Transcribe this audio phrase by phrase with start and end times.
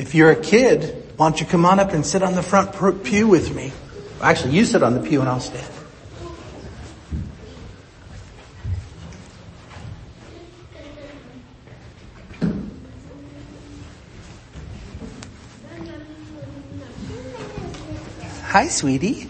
[0.00, 2.72] If you're a kid, why don't you come on up and sit on the front
[3.04, 3.70] pew with me?
[4.22, 5.62] Actually, you sit on the pew and I'll stand.
[18.44, 19.28] Hi, sweetie.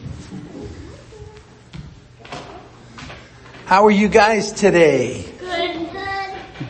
[3.65, 5.25] How are you guys today?
[5.41, 5.91] Good.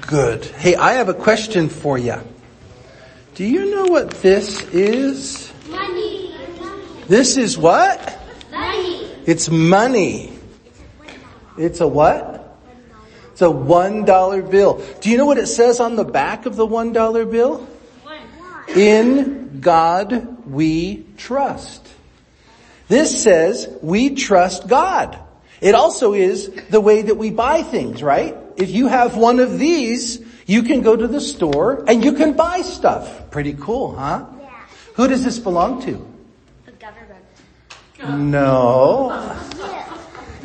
[0.00, 0.44] Good.
[0.46, 2.29] Hey, I have a question for you.
[3.40, 5.50] Do you know what this is?
[5.66, 6.34] Money.
[7.08, 8.20] This is what?
[8.50, 8.96] Money.
[9.24, 10.38] It's money.
[11.56, 12.58] It's a what?
[13.32, 14.84] It's a one dollar bill.
[15.00, 17.66] Do you know what it says on the back of the one dollar bill?
[18.76, 21.88] In God we trust.
[22.88, 25.18] This says we trust God.
[25.62, 28.36] It also is the way that we buy things, right?
[28.58, 32.32] If you have one of these, you can go to the store and you can
[32.32, 33.30] buy stuff.
[33.30, 34.26] Pretty cool, huh?
[34.40, 34.50] Yeah.
[34.94, 35.92] Who does this belong to?
[36.66, 37.24] The government.
[38.30, 39.10] No.
[39.58, 39.86] Yeah.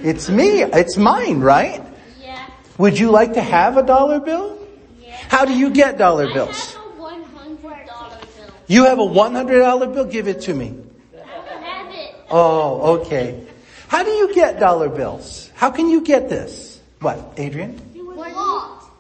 [0.04, 0.62] It's me.
[0.62, 1.82] It's mine, right?
[2.22, 2.46] Yeah.
[2.78, 4.60] Would you like to have a dollar bill?
[5.02, 5.18] Yeah.
[5.30, 6.76] How do you get dollar I bills?
[6.76, 8.54] have a one hundred dollar bill.
[8.68, 10.06] You have a $100 bill?
[10.06, 10.78] Give it to me.
[11.18, 12.16] I have it.
[12.30, 13.48] Oh, okay.
[13.88, 15.50] How do you get dollar bills?
[15.56, 16.80] How can you get this?
[17.00, 17.95] What, Adrian?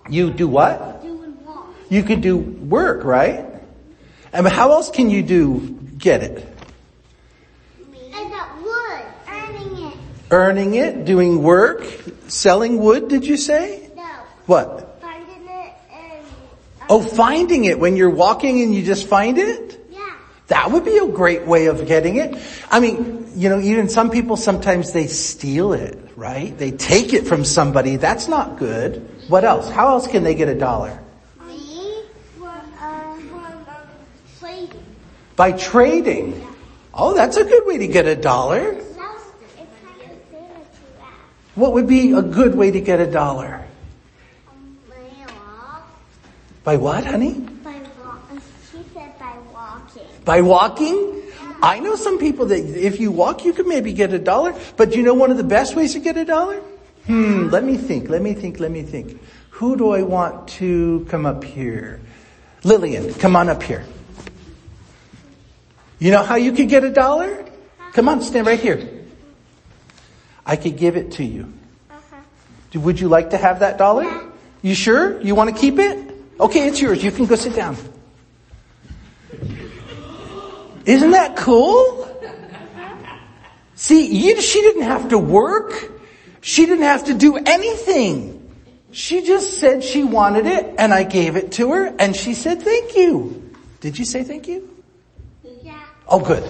[0.10, 1.04] You do what?
[1.90, 3.46] You can do work, right?
[4.34, 6.48] And how else can you do get it?
[8.14, 9.04] And that wood.
[9.28, 9.98] Earning it.
[10.32, 11.86] Earning it, doing work,
[12.28, 13.90] selling wood, did you say?
[13.96, 14.04] No.
[14.46, 15.00] What?
[15.02, 16.26] Finding it and.
[16.90, 19.80] Oh, finding it when you're walking and you just find it?
[19.90, 20.16] Yeah.
[20.48, 22.36] That would be a great way of getting it.
[22.70, 26.58] I mean, you know, even some people sometimes they steal it, right?
[26.58, 27.96] They take it from somebody.
[27.96, 29.08] That's not good.
[29.28, 29.70] What else?
[29.70, 31.00] How else can they get a dollar?
[35.36, 36.48] By trading.
[36.94, 38.74] Oh, that's a good way to get a dollar.
[41.56, 43.66] What would be a good way to get a dollar?
[46.64, 47.34] By what, honey?
[47.64, 48.22] By walk.
[48.72, 50.08] She said by walking.
[50.26, 51.22] By walking?
[51.62, 54.56] I know some people that if you walk, you could maybe get a dollar.
[54.76, 56.62] But do you know one of the best ways to get a dollar?
[57.06, 59.22] Hmm, let me think, let me think, let me think.
[59.52, 62.02] Who do I want to come up here?
[62.64, 63.86] Lillian, come on up here.
[66.00, 67.46] You know how you could get a dollar?
[67.94, 68.90] Come on, stand right here.
[70.46, 71.54] I could give it to you.
[71.90, 72.80] Uh-huh.
[72.80, 74.04] Would you like to have that dollar?
[74.04, 74.24] Yeah.
[74.62, 75.22] You sure?
[75.22, 76.14] You want to keep it?
[76.40, 77.04] Okay, it's yours.
[77.04, 77.78] You can go sit down.
[80.86, 82.02] Isn't that cool?
[83.76, 85.92] See, you, she didn't have to work.
[86.46, 88.56] She didn't have to do anything.
[88.92, 92.62] She just said she wanted it and I gave it to her and she said
[92.62, 93.52] thank you.
[93.80, 94.70] Did you say thank you?
[95.64, 95.82] Yeah.
[96.08, 96.44] Oh good.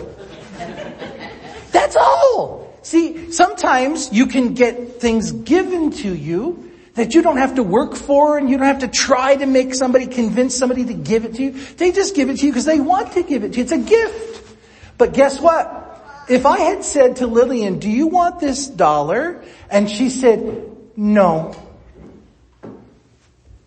[1.71, 2.77] That's all.
[2.81, 7.95] See, sometimes you can get things given to you that you don't have to work
[7.95, 11.35] for and you don't have to try to make somebody convince somebody to give it
[11.35, 11.51] to you.
[11.51, 13.63] They just give it to you because they want to give it to you.
[13.63, 14.57] It's a gift.
[14.97, 15.94] But guess what?
[16.27, 19.43] If I had said to Lillian, do you want this dollar?
[19.69, 21.55] And she said, no.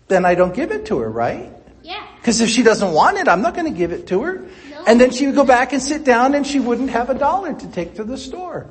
[0.09, 1.53] Then I don't give it to her, right?
[1.83, 2.05] Yeah.
[2.17, 4.49] Because if she doesn't want it, I'm not going to give it to her.
[4.71, 4.85] No.
[4.87, 7.55] And then she would go back and sit down and she wouldn't have a dollar
[7.55, 8.67] to take to the store.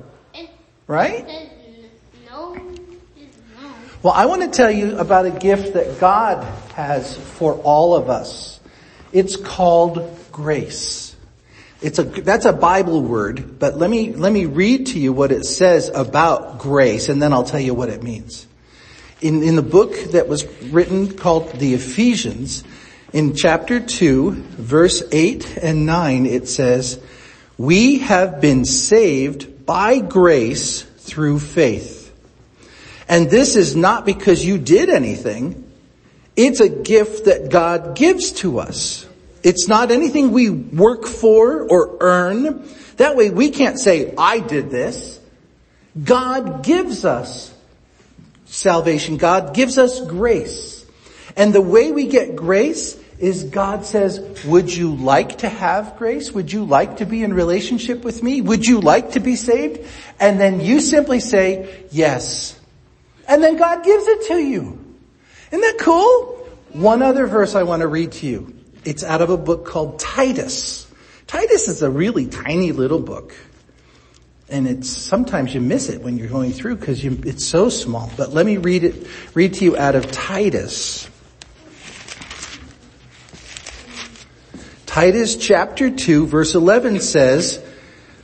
[0.88, 1.26] Right?
[2.26, 3.74] no no.
[4.04, 6.44] Well, I want to tell you about a gift that God
[6.74, 8.60] has for all of us.
[9.12, 11.07] It's called grace.
[11.82, 15.32] It's a, that's a Bible word, but let me, let me read to you what
[15.32, 18.48] it says about grace and then I'll tell you what it means.
[19.22, 22.64] In, in the book that was written called the Ephesians,
[23.14, 27.02] in chapter 2, verse 8 and 9, it says,
[27.58, 32.14] We have been saved by grace through faith.
[33.08, 35.72] And this is not because you did anything.
[36.36, 39.08] It's a gift that God gives to us.
[39.44, 42.68] It's not anything we work for or earn.
[42.98, 45.20] That way we can't say, I did this.
[46.02, 47.54] God gives us
[48.46, 49.18] salvation.
[49.18, 50.86] God gives us grace.
[51.36, 56.32] And the way we get grace is God says, would you like to have grace?
[56.32, 58.42] Would you like to be in relationship with me?
[58.42, 59.88] Would you like to be saved?
[60.20, 62.60] And then you simply say, yes.
[63.28, 64.84] And then God gives it to you.
[65.52, 66.36] Isn't that cool?
[66.74, 68.57] One other verse I want to read to you.
[68.88, 70.90] It's out of a book called Titus.
[71.28, 73.36] Titus is a really tiny little book.
[74.48, 78.10] And it's, sometimes you miss it when you're going through because it's so small.
[78.16, 81.10] But let me read it, read to you out of Titus.
[84.86, 87.62] Titus chapter 2 verse 11 says,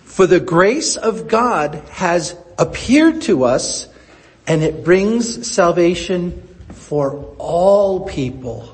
[0.06, 3.90] For the grace of God has appeared to us
[4.48, 8.73] and it brings salvation for all people.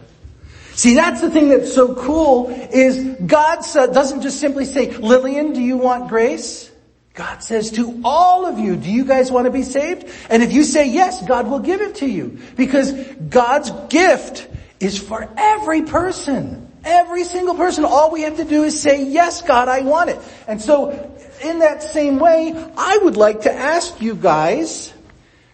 [0.79, 5.59] See, that's the thing that's so cool is God doesn't just simply say, Lillian, do
[5.61, 6.71] you want grace?
[7.15, 10.07] God says to all of you, do you guys want to be saved?
[10.29, 12.39] And if you say yes, God will give it to you.
[12.55, 14.47] Because God's gift
[14.79, 16.71] is for every person.
[16.85, 17.83] Every single person.
[17.83, 20.19] All we have to do is say, yes, God, I want it.
[20.47, 20.91] And so,
[21.43, 24.93] in that same way, I would like to ask you guys,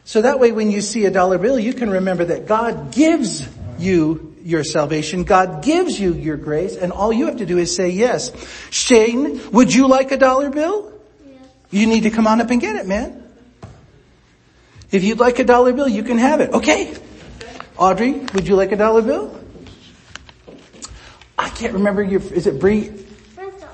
[0.04, 3.48] so that way when you see a dollar bill, you can remember that God gives
[3.80, 5.24] you your salvation.
[5.24, 8.32] God gives you your grace and all you have to do is say yes.
[8.70, 10.94] Shane, would you like a dollar bill?
[11.26, 11.48] Yes.
[11.72, 13.24] You need to come on up and get it, man.
[14.92, 16.52] If you'd like a dollar bill, you can have it.
[16.54, 16.96] Okay.
[17.76, 19.36] Audrey, would you like a dollar bill?
[21.38, 22.92] I can't remember your, is it Bree?
[23.34, 23.70] Bristol.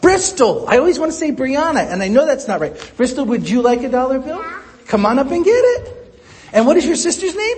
[0.00, 0.68] Bristol.
[0.68, 2.92] I always want to say Brianna and I know that's not right.
[2.96, 4.38] Bristol, would you like a dollar bill?
[4.38, 4.62] Yeah.
[4.86, 6.20] Come on up and get it.
[6.52, 7.56] And what is your sister's name?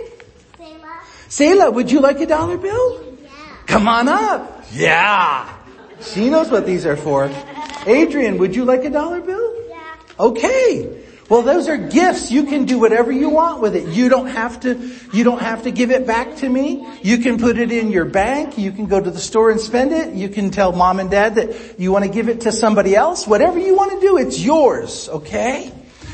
[1.28, 3.18] Selah, would you like a dollar bill?
[3.22, 3.28] Yeah.
[3.66, 4.64] Come on up.
[4.72, 5.52] Yeah.
[6.00, 7.30] She knows what these are for.
[7.86, 9.54] Adrian, would you like a dollar bill?
[9.68, 9.94] Yeah.
[10.20, 11.02] Okay.
[11.28, 12.30] Well, those are gifts.
[12.30, 13.88] You can do whatever you want with it.
[13.88, 16.86] You don't have to, you don't have to give it back to me.
[17.02, 18.56] You can put it in your bank.
[18.56, 20.14] You can go to the store and spend it.
[20.14, 23.26] You can tell mom and dad that you want to give it to somebody else.
[23.26, 25.08] Whatever you want to do, it's yours.
[25.08, 25.72] Okay?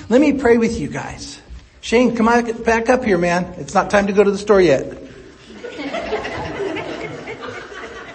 [0.08, 1.38] Let me pray with you guys.
[1.82, 3.54] Shane, come on back up here, man.
[3.58, 5.01] It's not time to go to the store yet.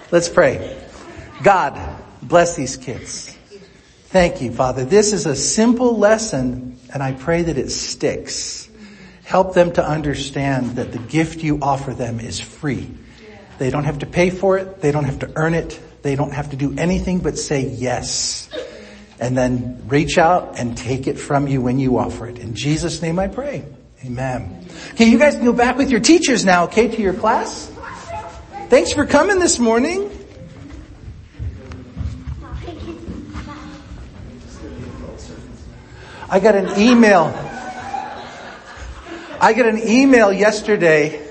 [0.09, 0.81] Let's pray.
[1.43, 3.35] God, bless these kids.
[4.05, 4.85] Thank you, Father.
[4.85, 8.69] This is a simple lesson and I pray that it sticks.
[9.23, 12.89] Help them to understand that the gift you offer them is free.
[13.57, 14.79] They don't have to pay for it.
[14.79, 15.79] They don't have to earn it.
[16.01, 18.49] They don't have to do anything but say yes.
[19.19, 22.37] And then reach out and take it from you when you offer it.
[22.37, 23.65] In Jesus' name I pray.
[24.05, 24.65] Amen.
[24.91, 27.71] Okay, you guys can go back with your teachers now, okay, to your class.
[28.69, 30.11] Thanks for coming this morning.
[36.29, 37.27] I got an email.
[39.39, 41.25] I got an email yesterday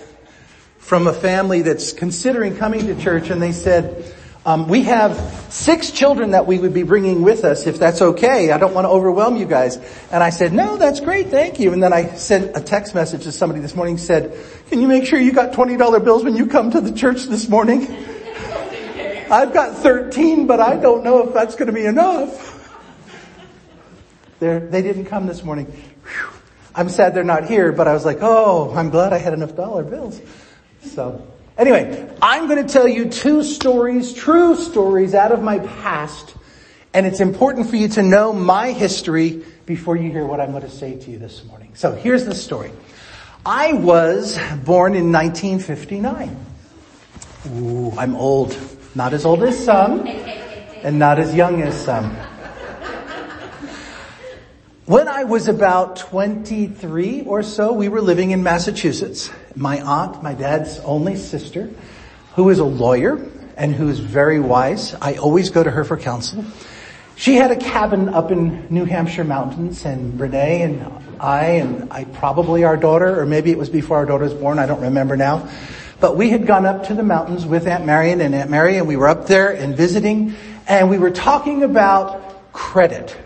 [0.78, 4.15] from a family that's considering coming to church and they said,
[4.46, 5.18] um, we have
[5.50, 8.52] six children that we would be bringing with us if that's okay.
[8.52, 9.76] I don't want to overwhelm you guys.
[10.12, 11.30] And I said, no, that's great.
[11.30, 11.72] Thank you.
[11.72, 14.38] And then I sent a text message to somebody this morning said,
[14.68, 17.48] can you make sure you got $20 bills when you come to the church this
[17.48, 17.88] morning?
[19.32, 22.54] I've got 13, but I don't know if that's going to be enough.
[24.38, 25.66] They're, they didn't come this morning.
[25.66, 26.30] Whew.
[26.72, 29.56] I'm sad they're not here, but I was like, oh, I'm glad I had enough
[29.56, 30.20] dollar bills.
[30.82, 31.26] So
[31.58, 36.34] anyway, I'm going to tell you two stories, true stories out of my past.
[36.94, 40.62] And it's important for you to know my history before you hear what I'm going
[40.62, 41.72] to say to you this morning.
[41.74, 42.70] So here's the story.
[43.44, 46.44] I was born in 1959.
[47.54, 48.58] Ooh, I'm old.
[48.94, 52.16] Not as old as some, and not as young as some.
[54.86, 59.30] When I was about 23 or so, we were living in Massachusetts.
[59.56, 61.70] My aunt, my dad's only sister,
[62.34, 63.18] who is a lawyer
[63.56, 66.44] and who's very wise, I always go to her for counsel.
[67.16, 70.86] She had a cabin up in New Hampshire mountains and Renee and
[71.18, 74.58] I and I probably our daughter, or maybe it was before our daughter was born,
[74.58, 75.48] I don't remember now.
[76.00, 78.86] But we had gone up to the mountains with Aunt Marion and Aunt Mary and
[78.86, 80.34] we were up there and visiting
[80.68, 83.16] and we were talking about credit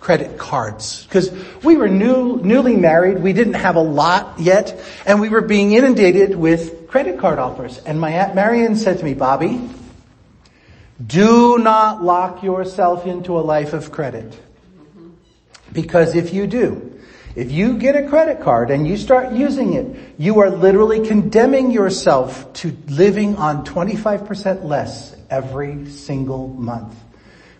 [0.00, 1.30] credit cards because
[1.62, 3.18] we were new, newly married.
[3.18, 7.78] We didn't have a lot yet and we were being inundated with credit card offers.
[7.78, 9.60] And my aunt Marion said to me, Bobby,
[11.04, 14.38] do not lock yourself into a life of credit.
[15.72, 16.98] Because if you do,
[17.36, 21.70] if you get a credit card and you start using it, you are literally condemning
[21.70, 26.94] yourself to living on 25% less every single month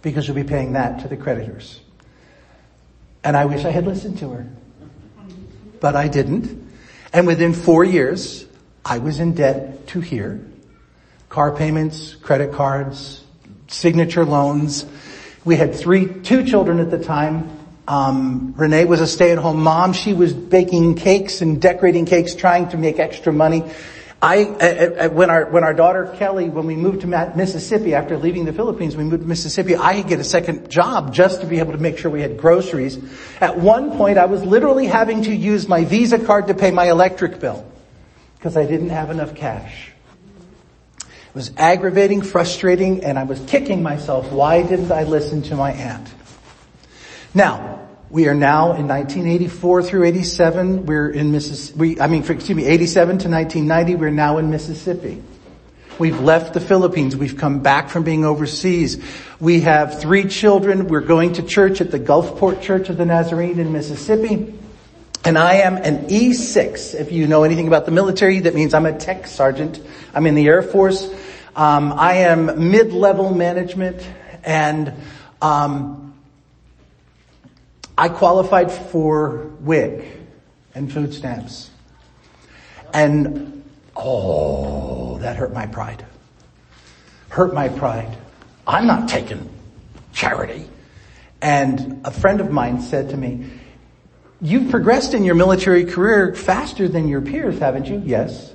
[0.02, 1.80] because you'll be paying that to the creditors.
[3.25, 4.46] And I wish I had listened to her.
[5.80, 6.70] But I didn't.
[7.12, 8.46] And within four years,
[8.84, 10.44] I was in debt to here.
[11.28, 13.25] Car payments, credit cards,
[13.68, 14.87] signature loans.
[15.44, 17.50] We had three, two children at the time.
[17.87, 19.92] Um, Renee was a stay-at-home mom.
[19.94, 23.62] She was baking cakes and decorating cakes, trying to make extra money.
[24.20, 28.52] I, when our, when our daughter Kelly, when we moved to Mississippi after leaving the
[28.52, 31.72] Philippines, we moved to Mississippi, I had get a second job just to be able
[31.72, 32.98] to make sure we had groceries.
[33.40, 36.90] At one point, I was literally having to use my Visa card to pay my
[36.90, 37.64] electric bill
[38.37, 39.92] because I didn't have enough cash.
[40.98, 44.32] It was aggravating, frustrating, and I was kicking myself.
[44.32, 46.12] Why didn't I listen to my aunt?
[47.34, 50.86] Now, we are now in 1984 through 87.
[50.86, 52.00] We're in Mississippi.
[52.00, 53.94] I mean, excuse me, 87 to 1990.
[53.96, 55.22] We're now in Mississippi.
[55.98, 57.16] We've left the Philippines.
[57.16, 59.02] We've come back from being overseas.
[59.40, 60.88] We have three children.
[60.88, 64.54] We're going to church at the Gulfport Church of the Nazarene in Mississippi.
[65.24, 66.94] And I am an E6.
[66.94, 69.80] If you know anything about the military, that means I'm a tech sergeant.
[70.14, 71.12] I'm in the Air Force.
[71.54, 74.08] Um, I am mid-level management
[74.44, 74.94] and
[75.42, 76.07] um,
[77.98, 80.04] I qualified for WIC
[80.76, 81.68] and food stamps.
[82.94, 83.64] And
[83.96, 86.06] oh, that hurt my pride.
[87.28, 88.16] Hurt my pride.
[88.68, 89.50] I'm not taking
[90.12, 90.68] charity.
[91.42, 93.50] And a friend of mine said to me,
[94.40, 98.00] You've progressed in your military career faster than your peers, haven't you?
[98.06, 98.54] Yes.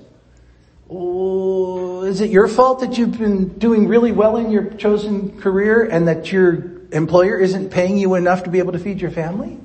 [0.89, 5.83] Oh, is it your fault that you've been doing really well in your chosen career
[5.83, 6.53] and that your
[6.93, 9.59] employer isn't paying you enough to be able to feed your family?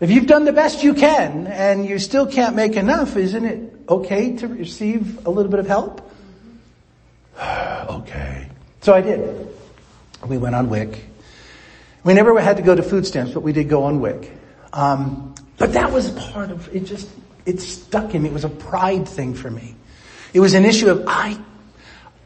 [0.00, 3.72] If you've done the best you can and you still can't make enough, isn't it
[3.88, 6.10] okay to receive a little bit of help?
[7.40, 8.48] okay.
[8.80, 9.48] So I did.
[10.26, 10.98] We went on WIC.
[12.02, 14.30] We never had to go to food stamps, but we did go on WIC.
[14.72, 16.80] Um, but that was part of it.
[16.80, 17.08] Just
[17.46, 18.28] it stuck in me.
[18.28, 19.74] It was a pride thing for me.
[20.32, 21.38] It was an issue of I.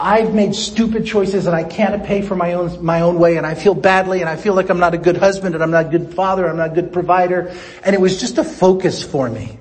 [0.00, 3.44] I've made stupid choices and I can't pay for my own, my own way and
[3.44, 5.86] I feel badly and I feel like I'm not a good husband and I'm not
[5.86, 7.52] a good father, and I'm not a good provider.
[7.84, 9.58] And it was just a focus for me.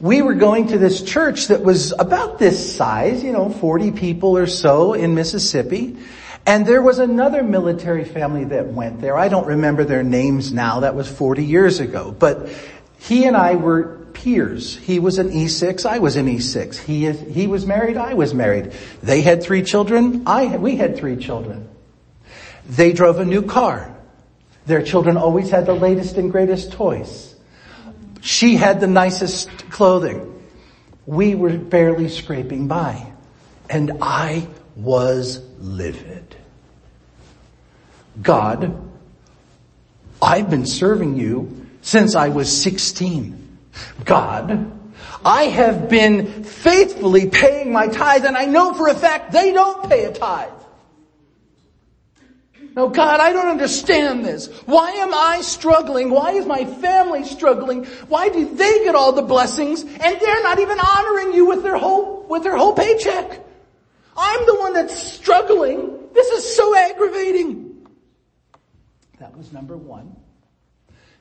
[0.00, 4.36] We were going to this church that was about this size, you know, 40 people
[4.36, 5.96] or so in Mississippi.
[6.46, 9.16] And there was another military family that went there.
[9.16, 10.80] I don't remember their names now.
[10.80, 12.14] That was 40 years ago.
[12.18, 12.48] But
[13.00, 14.76] he and I were peers.
[14.76, 16.76] He was an E6, I was an E6.
[16.76, 18.72] He, he was married, I was married.
[19.02, 21.68] They had three children, I, we had three children.
[22.68, 23.96] They drove a new car.
[24.66, 27.34] Their children always had the latest and greatest toys.
[28.20, 30.44] She had the nicest clothing.
[31.06, 33.12] We were barely scraping by.
[33.70, 36.36] And I was livid.
[38.20, 38.90] God,
[40.20, 43.58] I've been serving you since I was 16.
[44.04, 44.72] God,
[45.24, 49.88] I have been faithfully paying my tithe and I know for a fact they don't
[49.88, 50.52] pay a tithe.
[52.76, 54.46] No, God, I don't understand this.
[54.64, 56.10] Why am I struggling?
[56.10, 57.84] Why is my family struggling?
[58.08, 61.76] Why do they get all the blessings and they're not even honoring you with their
[61.76, 63.44] whole, with their whole paycheck?
[64.16, 65.98] I'm the one that's struggling.
[66.12, 67.86] This is so aggravating.
[69.18, 70.16] That was number one.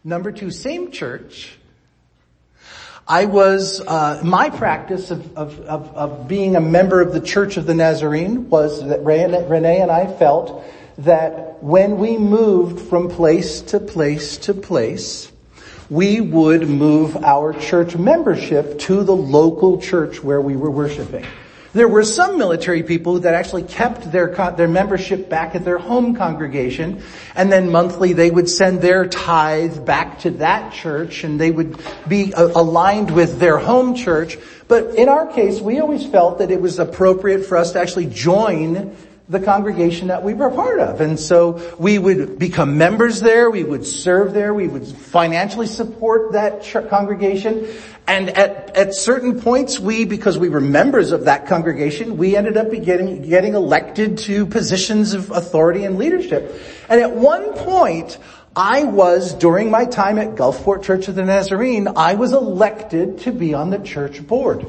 [0.04, 1.58] Number two, same church.
[3.06, 7.58] I was, uh, my practice of, of, of, of, being a member of the Church
[7.58, 10.64] of the Nazarene was that Renee and I felt
[11.00, 15.32] that when we moved from place to place to place,
[15.90, 21.26] we would move our church membership to the local church where we were worshiping.
[21.72, 26.16] There were some military people that actually kept their, their membership back at their home
[26.16, 27.04] congregation
[27.36, 31.80] and then monthly they would send their tithe back to that church and they would
[32.08, 34.38] be uh, aligned with their home church.
[34.68, 38.08] But in our case, we always felt that it was appropriate for us to actually
[38.08, 38.96] join
[39.30, 41.02] the congregation that we were part of.
[41.02, 46.32] And so we would become members there, we would serve there, we would financially support
[46.32, 47.68] that congregation.
[48.08, 52.58] And at, at certain points we, because we were members of that congregation, we ended
[52.58, 56.60] up getting, getting elected to positions of authority and leadership.
[56.90, 58.18] And at one point,
[58.56, 63.32] I was, during my time at Gulfport Church of the Nazarene, I was elected to
[63.32, 64.66] be on the church board.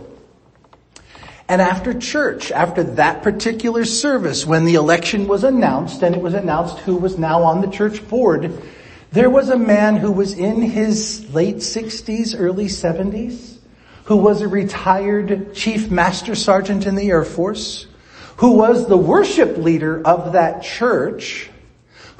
[1.51, 6.35] And after church, after that particular service, when the election was announced and it was
[6.35, 8.63] announced who was now on the church board,
[9.11, 13.57] there was a man who was in his late 60s, early 70s,
[14.05, 17.89] who was a retired chief master sergeant in the Air Force,
[18.37, 21.50] who was the worship leader of that church,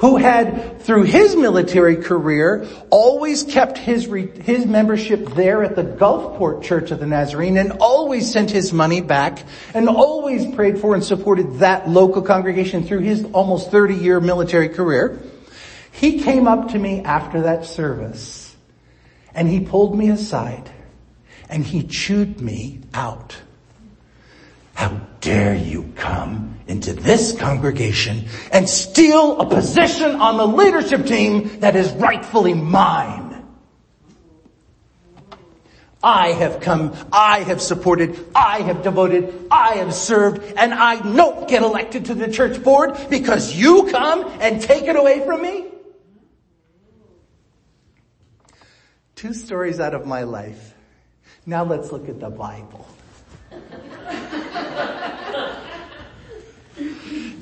[0.01, 5.85] who had, through his military career, always kept his, re- his membership there at the
[5.85, 10.95] Gulfport Church of the Nazarene and always sent his money back and always prayed for
[10.95, 15.21] and supported that local congregation through his almost 30 year military career.
[15.93, 18.57] He came up to me after that service
[19.35, 20.71] and he pulled me aside
[21.51, 23.37] and he chewed me out.
[24.81, 31.61] How dare you come into this congregation and steal a position on the leadership team
[31.61, 33.45] that is rightfully mine?
[36.03, 41.47] I have come, I have supported, I have devoted, I have served, and I don't
[41.47, 45.67] get elected to the church board because you come and take it away from me?
[49.15, 50.75] Two stories out of my life.
[51.45, 52.89] Now let's look at the Bible.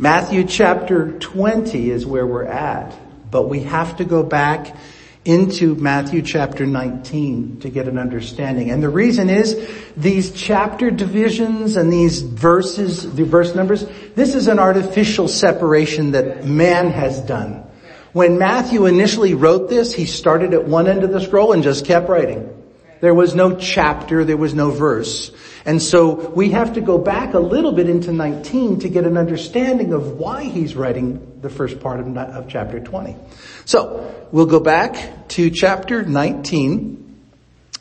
[0.01, 2.97] Matthew chapter 20 is where we're at,
[3.33, 4.77] but we have to go back
[5.25, 8.71] into Matthew chapter 19 to get an understanding.
[8.71, 14.47] And the reason is these chapter divisions and these verses, the verse numbers, this is
[14.47, 17.65] an artificial separation that man has done.
[18.13, 21.85] When Matthew initially wrote this, he started at one end of the scroll and just
[21.85, 22.58] kept writing.
[23.01, 25.31] There was no chapter, there was no verse.
[25.65, 29.17] And so we have to go back a little bit into 19 to get an
[29.17, 33.17] understanding of why he's writing the first part of, of chapter 20.
[33.65, 37.17] So we'll go back to chapter 19,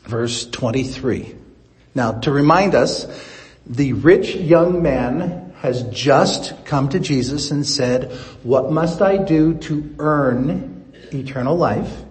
[0.04, 1.34] verse 23.
[1.94, 3.06] Now to remind us,
[3.66, 9.54] the rich young man has just come to Jesus and said, what must I do
[9.54, 12.04] to earn eternal life?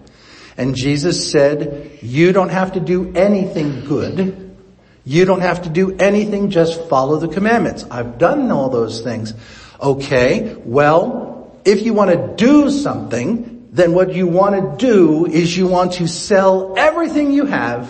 [0.58, 4.56] And Jesus said, you don't have to do anything good.
[5.04, 7.86] You don't have to do anything, just follow the commandments.
[7.90, 9.32] I've done all those things.
[9.80, 15.56] Okay, well, if you want to do something, then what you want to do is
[15.56, 17.88] you want to sell everything you have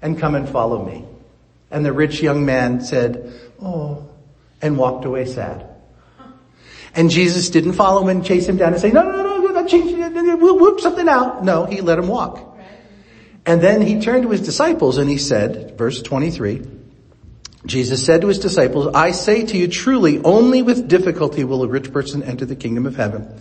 [0.00, 1.04] and come and follow me.
[1.70, 4.08] And the rich young man said, oh,
[4.60, 5.66] and walked away sad.
[6.94, 9.31] And Jesus didn't follow him and chase him down and say, no, no, no,
[9.62, 11.44] we'll whoop something out.
[11.44, 12.58] No, he let him walk.
[13.44, 16.62] And then he turned to his disciples and he said, verse 23,
[17.66, 21.68] Jesus said to his disciples, I say to you truly, only with difficulty will a
[21.68, 23.40] rich person enter the kingdom of heaven.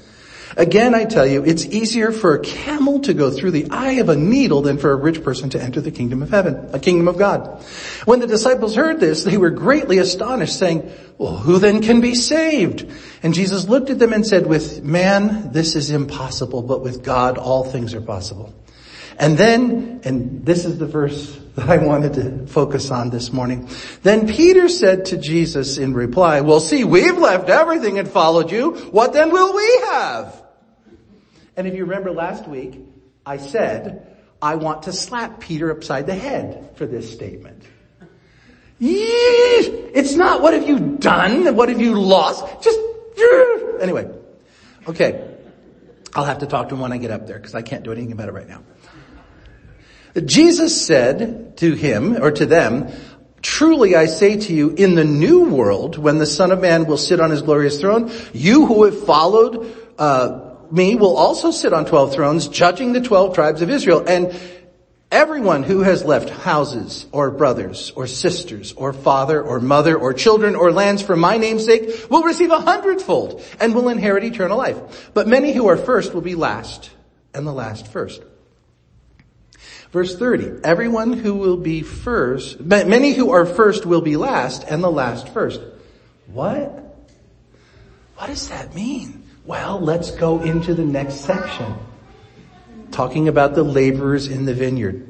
[0.58, 4.10] Again, I tell you, it's easier for a camel to go through the eye of
[4.10, 7.08] a needle than for a rich person to enter the kingdom of heaven, a kingdom
[7.08, 7.64] of God.
[8.06, 12.16] When the disciples heard this, they were greatly astonished, saying, well, who then can be
[12.16, 12.92] saved?
[13.24, 17.38] And Jesus looked at them and said, with man, this is impossible, but with God,
[17.38, 18.54] all things are possible.
[19.18, 23.70] And then, and this is the verse that I wanted to focus on this morning.
[24.04, 28.72] Then Peter said to Jesus in reply, well see, we've left everything and followed you.
[28.92, 30.41] What then will we have?
[31.62, 32.80] And if you remember last week,
[33.24, 37.62] I said, I want to slap Peter upside the head for this statement.
[38.80, 41.56] It's not what have you done?
[41.56, 42.64] What have you lost?
[42.64, 42.80] Just,
[43.80, 44.10] anyway.
[44.88, 45.38] Okay.
[46.16, 47.92] I'll have to talk to him when I get up there because I can't do
[47.92, 48.64] anything about it right now.
[50.26, 52.92] Jesus said to him or to them,
[53.44, 56.98] Truly I say to you, in the new world, when the Son of Man will
[56.98, 61.86] sit on his glorious throne, you who have followed uh, me will also sit on
[61.86, 64.04] 12 thrones, judging the 12 tribes of Israel.
[64.08, 64.34] And
[65.12, 70.56] everyone who has left houses or brothers or sisters or father or mother or children
[70.56, 75.12] or lands for my name's sake will receive a hundredfold and will inherit eternal life.
[75.14, 76.90] But many who are first will be last
[77.34, 78.22] and the last first.
[79.92, 84.82] Verse 30, everyone who will be first, many who are first will be last and
[84.82, 85.60] the last first.
[86.28, 86.78] What?
[88.16, 89.21] What does that mean?
[89.46, 91.76] Well, let's go into the next section.
[92.92, 95.08] Talking about the laborers in the vineyard.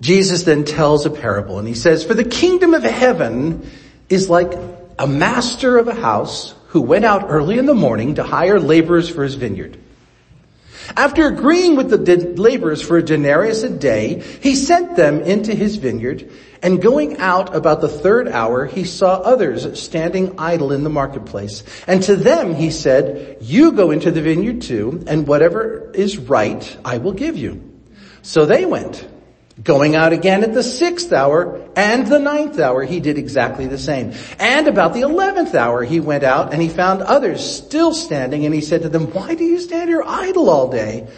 [0.00, 3.68] Jesus then tells a parable and he says, for the kingdom of heaven
[4.08, 4.52] is like
[4.98, 9.08] a master of a house who went out early in the morning to hire laborers
[9.08, 9.78] for his vineyard.
[10.96, 15.76] After agreeing with the laborers for a denarius a day, he sent them into his
[15.76, 16.30] vineyard
[16.62, 21.62] and going out about the third hour, he saw others standing idle in the marketplace.
[21.86, 26.76] And to them he said, you go into the vineyard too, and whatever is right,
[26.84, 27.80] I will give you.
[28.22, 29.06] So they went.
[29.62, 33.78] Going out again at the sixth hour and the ninth hour, he did exactly the
[33.78, 34.12] same.
[34.38, 38.54] And about the eleventh hour, he went out and he found others still standing and
[38.54, 41.08] he said to them, why do you stand here idle all day?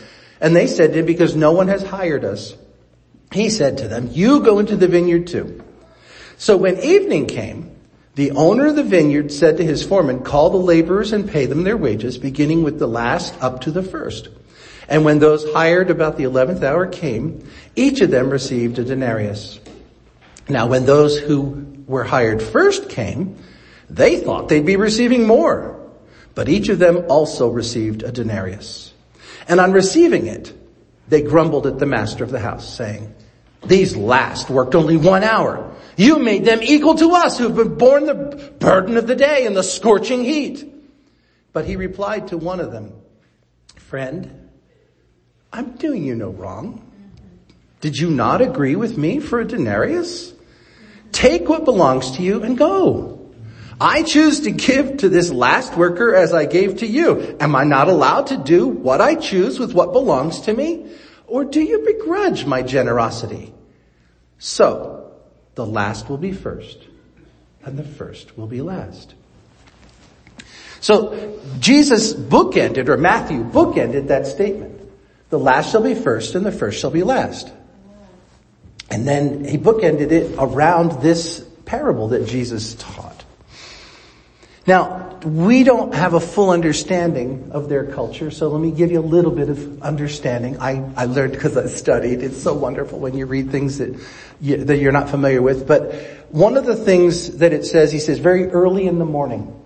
[0.40, 2.54] And they said to him, because no one has hired us.
[3.32, 5.62] He said to them, you go into the vineyard too.
[6.36, 7.76] So when evening came,
[8.16, 11.62] the owner of the vineyard said to his foreman, call the laborers and pay them
[11.62, 14.28] their wages, beginning with the last up to the first.
[14.88, 19.60] And when those hired about the eleventh hour came, each of them received a denarius.
[20.48, 23.36] Now when those who were hired first came,
[23.88, 25.80] they thought they'd be receiving more,
[26.34, 28.92] but each of them also received a denarius.
[29.46, 30.52] And on receiving it,
[31.08, 33.14] they grumbled at the master of the house, saying,
[33.64, 35.74] these last worked only one hour.
[35.96, 38.14] You made them equal to us who have been borne the
[38.58, 40.66] burden of the day and the scorching heat.
[41.52, 42.92] But he replied to one of them,
[43.76, 44.48] friend,
[45.52, 46.86] I'm doing you no wrong.
[47.80, 50.32] Did you not agree with me for a denarius?
[51.12, 53.20] Take what belongs to you and go.
[53.80, 57.36] I choose to give to this last worker as I gave to you.
[57.40, 60.86] Am I not allowed to do what I choose with what belongs to me?
[61.30, 63.54] Or do you begrudge my generosity?
[64.38, 65.12] So,
[65.54, 66.78] the last will be first,
[67.64, 69.14] and the first will be last.
[70.80, 74.80] So, Jesus bookended, or Matthew bookended that statement.
[75.28, 77.52] The last shall be first, and the first shall be last.
[78.90, 83.24] And then he bookended it around this parable that Jesus taught.
[84.66, 89.00] Now, we don't have a full understanding of their culture, so let me give you
[89.00, 90.58] a little bit of understanding.
[90.58, 92.22] I, I learned because I studied.
[92.22, 93.98] It's so wonderful when you read things that,
[94.40, 95.66] you, that you're not familiar with.
[95.66, 95.94] But
[96.30, 99.56] one of the things that it says, he says, very early in the morning.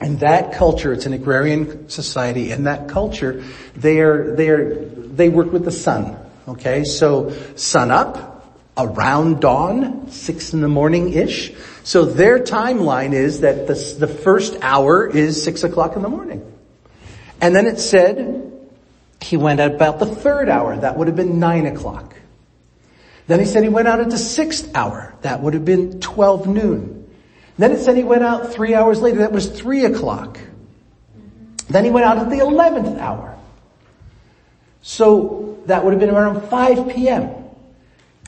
[0.00, 3.44] And that culture, it's an agrarian society, and that culture,
[3.76, 6.16] they are, they are, they work with the sun.
[6.48, 8.31] Okay, so sun up,
[8.76, 11.52] around dawn, six in the morning-ish.
[11.84, 16.48] So their timeline is that the, the first hour is six o'clock in the morning.
[17.40, 18.50] And then it said
[19.20, 20.76] he went out about the third hour.
[20.76, 22.14] That would have been nine o'clock.
[23.26, 25.14] Then he said he went out at the sixth hour.
[25.22, 27.10] That would have been 12 noon.
[27.58, 29.18] Then it said he went out three hours later.
[29.18, 30.38] That was three o'clock.
[31.68, 33.38] Then he went out at the 11th hour.
[34.82, 37.41] So that would have been around 5 p.m.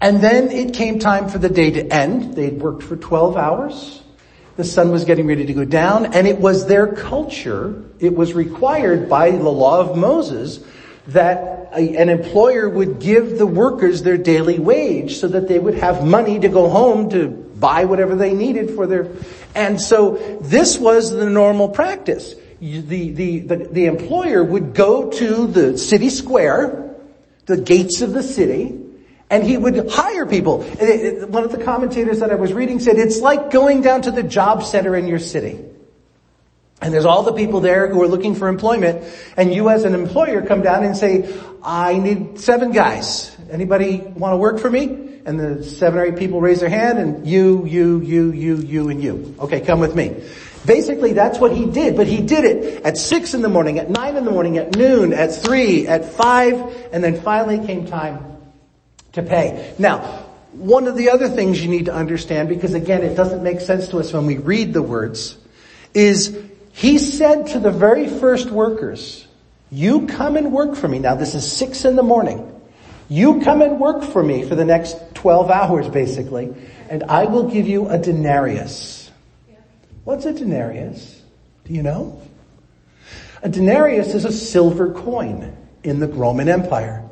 [0.01, 2.35] And then it came time for the day to end.
[2.35, 4.03] They'd worked for 12 hours.
[4.57, 7.83] The sun was getting ready to go down and it was their culture.
[7.99, 10.65] It was required by the law of Moses
[11.09, 15.75] that a, an employer would give the workers their daily wage so that they would
[15.75, 19.09] have money to go home to buy whatever they needed for their,
[19.55, 22.35] and so this was the normal practice.
[22.61, 26.95] The, the, the, the employer would go to the city square,
[27.47, 28.84] the gates of the city,
[29.35, 30.63] and he would hire people.
[30.63, 34.23] One of the commentators that I was reading said, it's like going down to the
[34.23, 35.59] job center in your city.
[36.81, 39.95] And there's all the people there who are looking for employment, and you as an
[39.95, 43.37] employer come down and say, I need seven guys.
[43.51, 44.85] Anybody want to work for me?
[45.27, 48.89] And the seven or eight people raise their hand, and you, you, you, you, you,
[48.89, 49.35] and you.
[49.41, 50.23] Okay, come with me.
[50.65, 53.91] Basically, that's what he did, but he did it at six in the morning, at
[53.91, 56.55] nine in the morning, at noon, at three, at five,
[56.93, 58.34] and then finally came time
[59.15, 59.75] to pay.
[59.79, 63.61] Now, one of the other things you need to understand, because again, it doesn't make
[63.61, 65.37] sense to us when we read the words,
[65.95, 66.39] is
[66.73, 69.27] he said to the very first workers,
[69.71, 70.99] you come and work for me.
[71.01, 72.51] Now this is six in the morning.
[73.09, 76.55] You come and work for me for the next 12 hours basically,
[76.89, 79.11] and I will give you a denarius.
[80.05, 81.23] What's a denarius?
[81.65, 82.21] Do you know?
[83.43, 87.04] A denarius is a silver coin in the Roman Empire.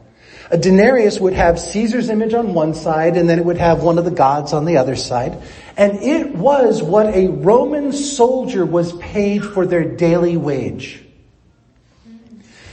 [0.53, 3.97] A denarius would have Caesar's image on one side and then it would have one
[3.97, 5.43] of the gods on the other side.
[5.79, 11.03] And it was what a Roman soldier was paid for their daily wage.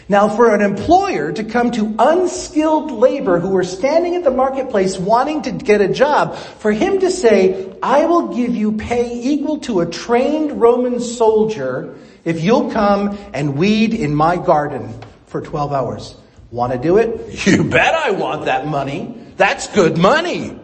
[0.09, 4.97] Now for an employer to come to unskilled labor who were standing at the marketplace
[4.97, 9.59] wanting to get a job, for him to say, I will give you pay equal
[9.61, 14.93] to a trained Roman soldier if you'll come and weed in my garden
[15.27, 16.15] for 12 hours.
[16.51, 17.45] Want to do it?
[17.45, 19.15] You bet I want that money.
[19.37, 20.59] That's good money.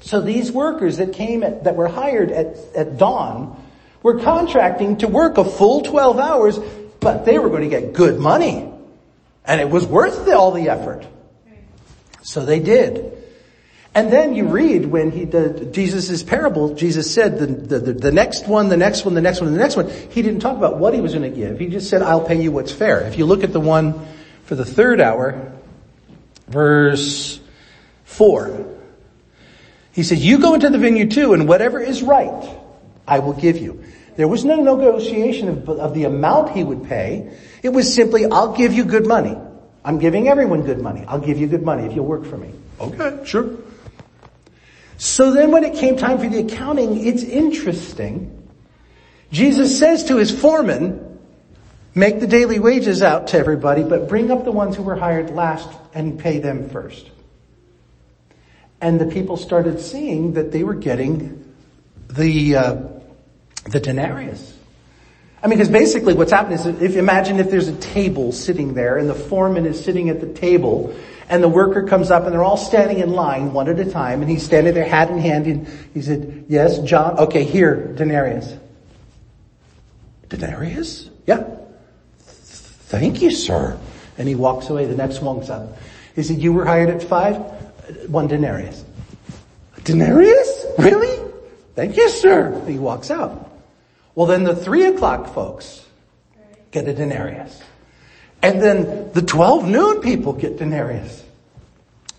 [0.00, 3.62] So these workers that came at, that were hired at, at dawn
[4.02, 6.58] were contracting to work a full 12 hours,
[7.00, 8.70] but they were going to get good money.
[9.46, 11.06] And it was worth all the effort.
[12.22, 13.13] So they did.
[13.96, 18.48] And then you read when he did Jesus' parable, Jesus said the, the, the, next
[18.48, 19.88] one, the next one, the next one, the next one.
[19.88, 21.60] He didn't talk about what he was going to give.
[21.60, 23.02] He just said, I'll pay you what's fair.
[23.02, 24.04] If you look at the one
[24.44, 25.52] for the third hour,
[26.48, 27.38] verse
[28.04, 28.66] four,
[29.92, 32.50] he said, you go into the vineyard too and whatever is right,
[33.06, 33.84] I will give you.
[34.16, 37.32] There was no negotiation of, of the amount he would pay.
[37.62, 39.36] It was simply, I'll give you good money.
[39.84, 41.04] I'm giving everyone good money.
[41.06, 42.50] I'll give you good money if you'll work for me.
[42.80, 43.56] Okay, sure.
[44.96, 48.48] So then when it came time for the accounting, it's interesting.
[49.32, 51.18] Jesus says to his foreman,
[51.94, 55.30] make the daily wages out to everybody, but bring up the ones who were hired
[55.30, 57.10] last and pay them first.
[58.80, 61.54] And the people started seeing that they were getting
[62.08, 62.82] the, uh,
[63.64, 64.54] the denarius.
[65.42, 68.96] I mean, because basically what's happening is if imagine if there's a table sitting there
[68.96, 70.94] and the foreman is sitting at the table
[71.28, 74.20] and the worker comes up and they're all standing in line one at a time
[74.20, 78.56] and he's standing there hat in hand and he said, yes, John, okay, here, denarius.
[80.28, 81.08] Denarius?
[81.26, 81.44] Yeah.
[82.18, 83.78] Thank you, sir.
[84.18, 85.76] And he walks away, the next one up.
[86.14, 87.36] He said, you were hired at five?
[87.36, 88.84] Uh, one denarius.
[89.82, 90.66] Denarius?
[90.78, 91.20] Really?
[91.74, 92.62] Thank you, sir.
[92.66, 93.50] He walks out.
[94.14, 95.84] Well, then the three o'clock folks
[96.70, 97.60] get a denarius.
[98.44, 101.24] And then the 12 noon people get denarius.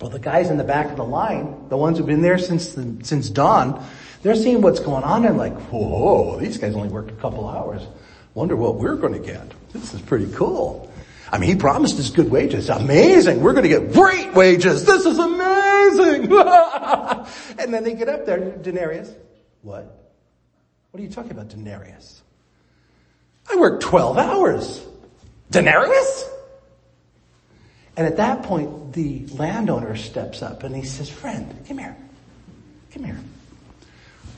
[0.01, 2.73] Well, the guys in the back of the line, the ones who've been there since
[2.73, 3.85] the, since dawn,
[4.23, 7.83] they're seeing what's going on and like, whoa, these guys only worked a couple hours.
[8.33, 9.53] Wonder what we're going to get.
[9.71, 10.91] This is pretty cool.
[11.31, 12.69] I mean, he promised us good wages.
[12.69, 13.41] Amazing.
[13.41, 14.83] We're going to get great wages.
[14.83, 16.23] This is amazing.
[17.59, 19.13] and then they get up there, denarius.
[19.61, 20.09] What?
[20.89, 22.23] What are you talking about, denarius?
[23.51, 24.83] I worked 12 hours.
[25.51, 26.29] Denarius?
[27.97, 31.95] And at that point, the landowner steps up and he says, friend, come here.
[32.91, 33.19] Come here.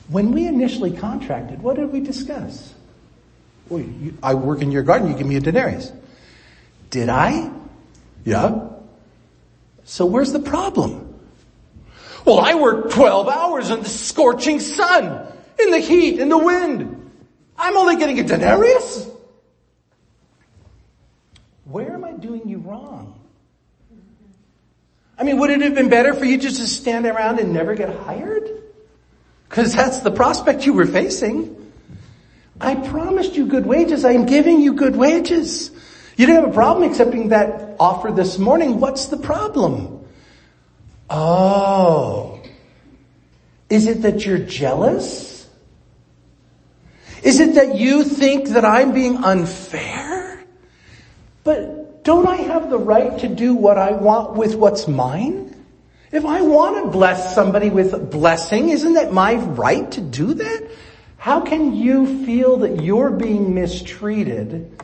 [0.08, 2.72] When we initially contracted, what did we discuss?
[3.68, 5.92] Well, you, I work in your garden, you give me a denarius.
[6.90, 7.50] Did I?
[8.24, 8.68] Yeah.
[9.84, 11.04] So where's the problem?
[12.24, 15.26] Well, I work 12 hours in the scorching sun,
[15.58, 17.10] in the heat, in the wind.
[17.56, 19.08] I'm only getting a denarius?
[22.20, 23.14] Doing you wrong?
[25.18, 27.74] I mean, would it have been better for you just to stand around and never
[27.74, 28.48] get hired?
[29.48, 31.72] Because that's the prospect you were facing.
[32.60, 34.04] I promised you good wages.
[34.04, 35.70] I am giving you good wages.
[36.16, 38.80] You didn't have a problem accepting that offer this morning.
[38.80, 40.04] What's the problem?
[41.08, 42.42] Oh.
[43.70, 45.48] Is it that you're jealous?
[47.22, 50.44] Is it that you think that I'm being unfair?
[51.44, 55.54] But don't I have the right to do what I want with what's mine?
[56.10, 60.70] If I want to bless somebody with blessing, isn't that my right to do that?
[61.18, 64.78] How can you feel that you're being mistreated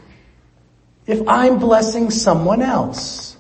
[1.06, 3.36] if I'm blessing someone else.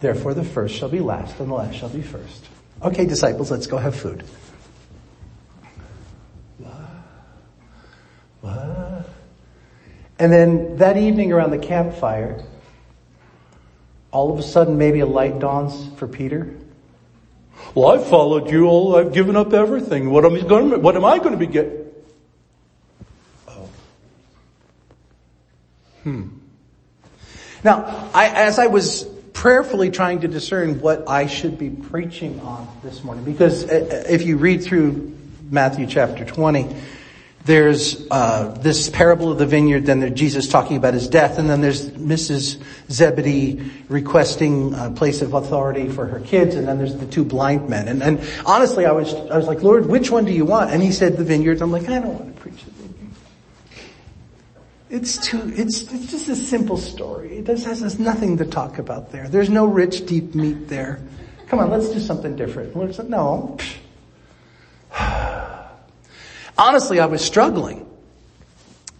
[0.00, 2.46] Therefore the first shall be last and the last shall be first.
[2.82, 4.24] Okay, disciples, let's go have food.
[10.20, 12.44] And then that evening around the campfire,
[14.10, 16.54] all of a sudden maybe a light dawns for Peter.
[17.74, 18.96] Well, I've followed you all.
[18.96, 20.10] I've given up everything.
[20.10, 21.86] What am I going to, what am I going to be getting?
[23.48, 23.68] Oh.
[26.02, 26.28] Hmm.
[27.64, 32.68] Now, I, as I was prayerfully trying to discern what I should be preaching on
[32.82, 35.16] this morning, because uh, if you read through
[35.50, 36.76] Matthew chapter 20,
[37.44, 41.48] there's uh, this parable of the vineyard, then there's Jesus talking about his death, and
[41.48, 42.62] then there's Mrs.
[42.90, 47.68] Zebedee requesting a place of authority for her kids, and then there's the two blind
[47.68, 47.88] men.
[47.88, 50.70] And, and honestly, I was I was like, Lord, which one do you want?
[50.70, 51.62] And he said the vineyard.
[51.62, 53.16] I'm like, I don't want to preach the vineyard.
[54.90, 57.38] it's too, it's, it's just a simple story.
[57.38, 59.28] It has, has nothing to talk about there.
[59.28, 61.00] There's no rich, deep meat there.
[61.46, 62.76] Come on, let's do something different.
[62.76, 63.56] Lord said, no.
[66.60, 67.86] Honestly, I was struggling.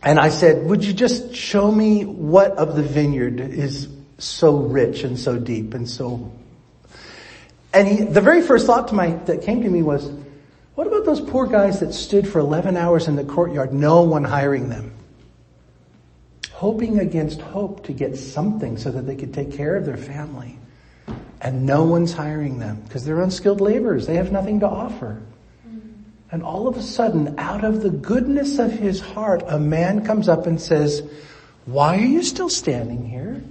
[0.03, 5.05] And I said, would you just show me what of the vineyard is so rich
[5.05, 6.33] and so deep and so,
[7.73, 10.11] and he, the very first thought to my, that came to me was,
[10.75, 14.25] what about those poor guys that stood for 11 hours in the courtyard, no one
[14.25, 14.95] hiring them?
[16.61, 20.59] hoping against hope to get something so that they could take care of their family.
[21.41, 24.07] And no one's hiring them because they're unskilled laborers.
[24.07, 25.23] They have nothing to offer.
[26.33, 30.29] And all of a sudden, out of the goodness of his heart, a man comes
[30.29, 31.03] up and says,
[31.67, 33.43] why are you still standing here?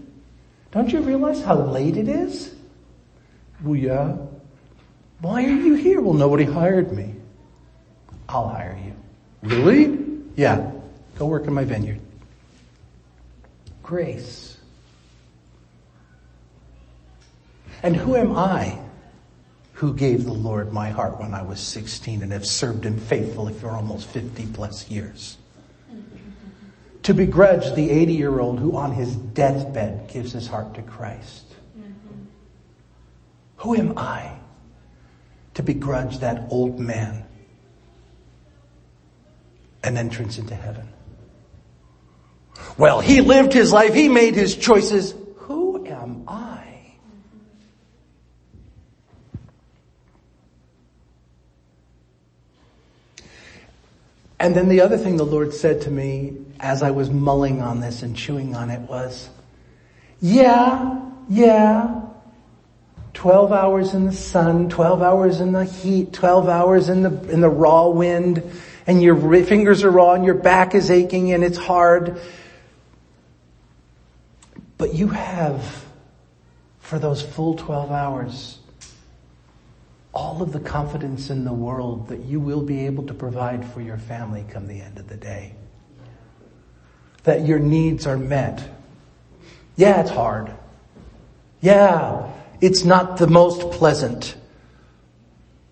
[0.72, 2.54] Don't you realize how late it is?
[3.63, 4.15] Well, yeah.
[5.20, 6.00] Why are you here?
[6.00, 7.15] Well, nobody hired me.
[8.30, 8.94] I'll hire you.
[9.44, 10.00] Really?
[10.36, 10.72] Yeah.
[11.18, 12.00] Go work in my vineyard
[13.89, 14.56] grace.
[17.82, 18.78] And who am I
[19.80, 23.54] who gave the Lord my heart when I was 16 and have served him faithfully
[23.54, 25.38] for almost 50 plus years?
[27.04, 31.46] To begrudge the 80 year old who on his deathbed gives his heart to Christ.
[33.56, 34.34] Who am I
[35.54, 37.26] to begrudge that old man
[39.82, 40.89] an entrance into heaven?
[42.78, 43.94] Well, he lived his life.
[43.94, 45.15] He made his choices.
[45.38, 46.68] Who am I?
[54.39, 57.82] And then the other thing the Lord said to me as I was mulling on
[57.82, 59.30] this and chewing on it was,
[60.21, 62.02] yeah, yeah,
[63.13, 67.41] 12 hours in the sun, 12 hours in the heat, 12 hours in the, in
[67.41, 68.43] the raw wind,
[68.88, 72.21] and your fingers are raw and your back is aching and it's hard.
[74.78, 75.86] But you have
[76.80, 78.59] for those full 12 hours
[80.13, 83.82] all of the confidence in the world that you will be able to provide for
[83.82, 85.54] your family come the end of the day.
[87.24, 88.67] That your needs are met.
[89.76, 90.52] Yeah, it's hard.
[91.62, 94.36] Yeah, it's not the most pleasant.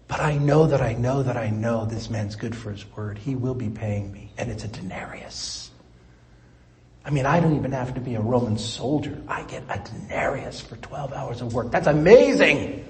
[0.08, 3.18] But I know that I know that I know this man's good for his word.
[3.18, 4.32] He will be paying me.
[4.38, 5.70] And it's a denarius.
[7.04, 9.18] I mean, I don't even have to be a Roman soldier.
[9.28, 11.72] I get a denarius for 12 hours of work.
[11.72, 12.87] That's amazing.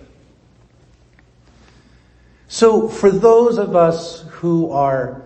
[2.48, 5.22] So for those of us who are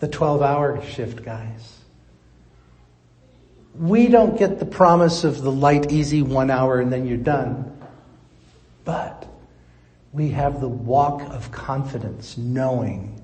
[0.00, 1.78] the 12 hour shift guys,
[3.74, 7.74] we don't get the promise of the light, easy one hour and then you're done.
[8.84, 9.26] But
[10.12, 13.22] we have the walk of confidence knowing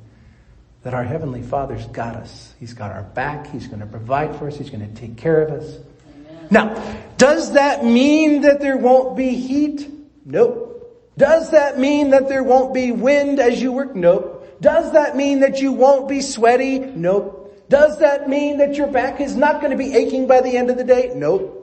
[0.83, 2.55] that our Heavenly Father's got us.
[2.61, 3.47] He's got our back.
[3.47, 4.57] He's going to provide for us.
[4.57, 5.79] He's going to take care of us.
[6.15, 6.49] Amen.
[6.51, 9.91] Now, does that mean that there won't be heat?
[10.27, 10.64] Nope.
[11.17, 13.95] Does that mean that there won't be wind as you work?
[13.95, 14.59] Nope.
[14.61, 16.79] Does that mean that you won't be sweaty?
[16.79, 17.67] Nope.
[17.69, 20.71] Does that mean that your back is not going to be aching by the end
[20.71, 21.13] of the day?
[21.15, 21.61] Nope.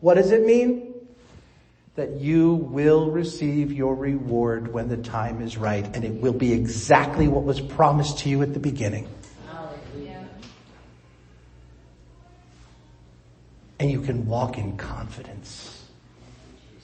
[0.00, 0.94] What does it mean?
[1.96, 6.52] That you will receive your reward when the time is right and it will be
[6.52, 9.08] exactly what was promised to you at the beginning.
[13.78, 15.75] And you can walk in confidence.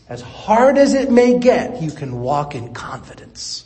[0.08, 3.64] As hard as it may get, you can walk in confidence.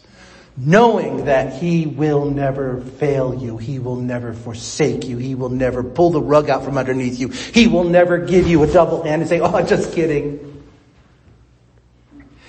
[0.57, 3.59] Knowing that He will never fail you.
[3.59, 5.18] He will never forsake you.
[5.18, 7.29] He will never pull the rug out from underneath you.
[7.29, 10.64] He will never give you a double hand and say, oh, I'm just kidding.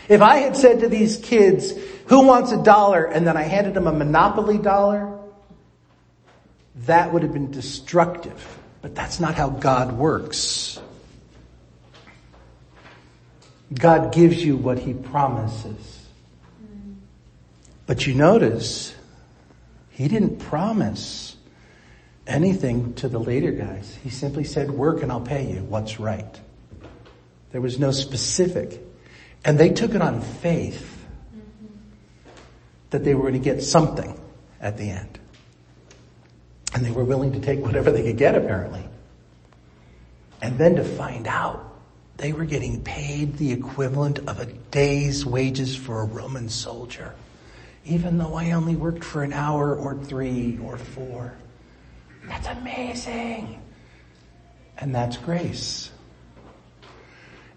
[0.07, 1.73] If I had said to these kids,
[2.05, 3.03] who wants a dollar?
[3.03, 5.19] And then I handed them a monopoly dollar,
[6.85, 8.57] that would have been destructive.
[8.81, 10.79] But that's not how God works.
[13.73, 16.05] God gives you what he promises.
[17.85, 18.93] But you notice,
[19.89, 21.35] he didn't promise
[22.25, 23.97] anything to the later guys.
[24.03, 26.39] He simply said, work and I'll pay you what's right.
[27.51, 28.81] There was no specific.
[29.45, 31.05] And they took it on faith
[32.89, 34.19] that they were going to get something
[34.61, 35.19] at the end.
[36.73, 38.83] And they were willing to take whatever they could get apparently.
[40.41, 41.66] And then to find out
[42.17, 47.13] they were getting paid the equivalent of a day's wages for a Roman soldier,
[47.85, 51.33] even though I only worked for an hour or three or four.
[52.27, 53.61] That's amazing.
[54.79, 55.91] And that's grace.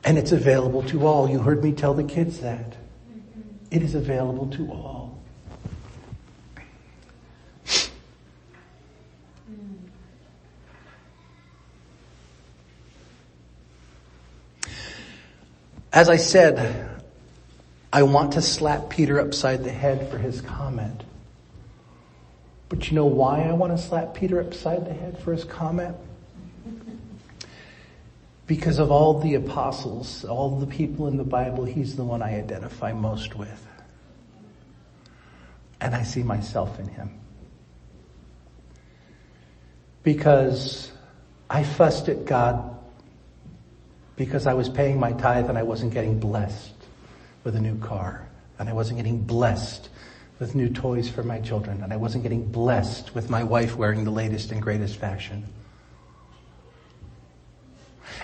[0.05, 1.29] And it's available to all.
[1.29, 2.77] You heard me tell the kids that.
[3.71, 5.10] It is available to all.
[15.93, 16.89] As I said,
[17.93, 21.03] I want to slap Peter upside the head for his comment.
[22.69, 25.97] But you know why I want to slap Peter upside the head for his comment?
[28.47, 32.37] Because of all the apostles, all the people in the Bible, he's the one I
[32.37, 33.67] identify most with.
[35.81, 37.19] And I see myself in him.
[40.05, 40.93] Because
[41.49, 42.77] I fussed at God
[44.21, 46.75] because I was paying my tithe and I wasn't getting blessed
[47.43, 48.29] with a new car
[48.59, 49.89] and I wasn't getting blessed
[50.39, 54.05] with new toys for my children and I wasn't getting blessed with my wife wearing
[54.05, 55.47] the latest and greatest fashion.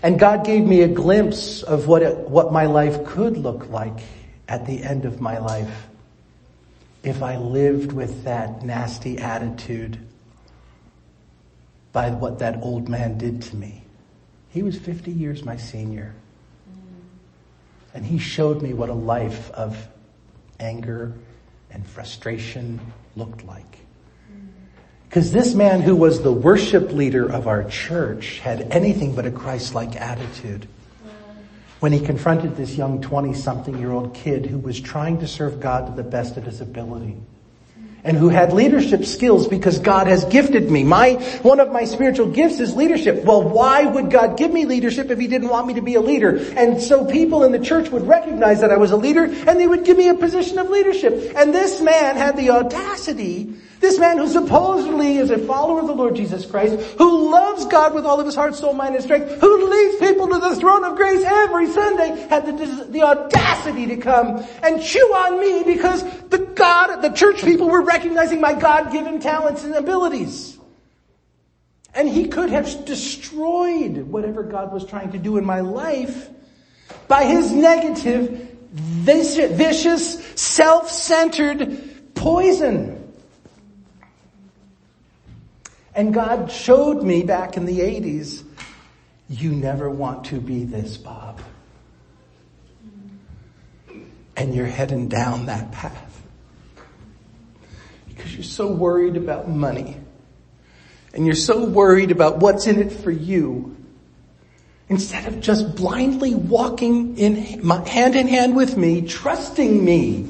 [0.03, 4.01] And God gave me a glimpse of what it, what my life could look like
[4.49, 5.87] at the end of my life
[7.05, 9.99] if I lived with that nasty attitude
[11.95, 13.86] by what that old man did to me.
[14.57, 16.15] He was 50 years my senior.
[17.93, 19.77] And he showed me what a life of
[20.59, 21.13] anger
[21.71, 22.81] and frustration
[23.17, 23.81] looked like.
[25.07, 29.31] Because this man who was the worship leader of our church had anything but a
[29.31, 30.67] Christ-like attitude.
[31.81, 35.61] When he confronted this young 20 something year old kid who was trying to serve
[35.61, 37.19] God to the best of his ability
[38.07, 40.85] and who had leadership skills because God has gifted me.
[40.85, 43.25] My, one of my spiritual gifts is leadership.
[43.25, 46.01] Well, why would God give me leadership if he didn't want me to be a
[46.01, 46.39] leader?
[46.57, 49.67] And so people in the church would recognize that I was a leader and they
[49.67, 51.33] would give me a position of leadership.
[51.37, 55.95] And this man had the audacity this man who supposedly is a follower of the
[55.95, 59.41] Lord Jesus Christ, who loves God with all of his heart, soul, mind, and strength,
[59.41, 63.97] who leads people to the throne of grace every Sunday, had the, the audacity to
[63.97, 69.21] come and chew on me because the God, the church people were recognizing my God-given
[69.21, 70.57] talents and abilities.
[71.95, 76.29] And he could have destroyed whatever God was trying to do in my life
[77.09, 82.96] by his negative, vicious, self-centered poison.
[85.97, 88.45] And God showed me back in the 80s,
[89.29, 91.41] you never want to be this, Bob.
[94.37, 96.23] And you're heading down that path.
[98.09, 99.97] Because you're so worried about money.
[101.15, 103.77] And you're so worried about what's in it for you
[104.89, 110.29] Instead of just blindly walking in hand in hand with me, trusting me,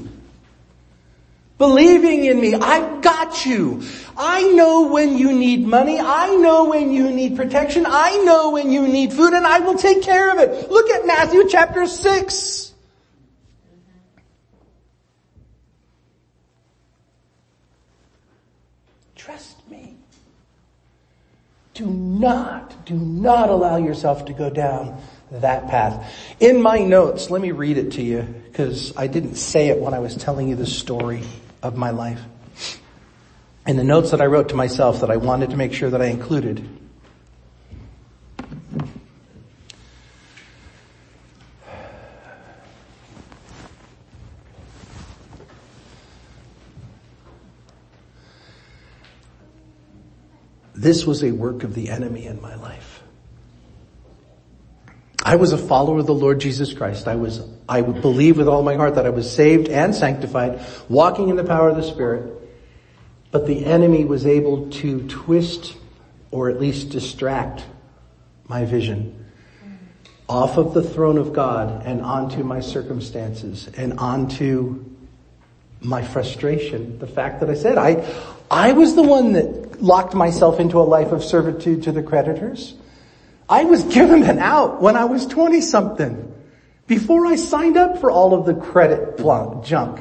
[1.59, 3.83] believing in me, I've got you.
[4.17, 5.99] I know when you need money.
[5.99, 7.87] I know when you need protection.
[7.87, 10.71] I know when you need food and I will take care of it.
[10.71, 12.75] Look at Matthew chapter 6.
[19.15, 19.97] Trust me.
[21.75, 25.01] Do not, do not allow yourself to go down
[25.31, 26.11] that path.
[26.41, 29.93] In my notes, let me read it to you because I didn't say it when
[29.93, 31.23] I was telling you the story
[31.63, 32.21] of my life.
[33.67, 36.01] And the notes that I wrote to myself that I wanted to make sure that
[36.01, 36.69] I included,
[50.77, 52.96] This was a work of the enemy in my life.
[55.27, 57.09] I was a follower of the Lord Jesus Christ.
[57.09, 60.65] I was, I would believe with all my heart that I was saved and sanctified,
[60.89, 62.33] walking in the power of the Spirit.
[63.33, 65.75] But the enemy was able to twist
[66.31, 67.65] or at least distract
[68.47, 69.27] my vision
[70.29, 74.85] off of the throne of God and onto my circumstances and onto
[75.81, 77.01] my frustration.
[77.01, 78.09] The fact that I said, I,
[78.49, 82.75] I was the one that locked myself into a life of servitude to the creditors.
[83.49, 86.35] I was given an out when I was 20 something
[86.87, 89.19] before I signed up for all of the credit
[89.65, 90.01] junk.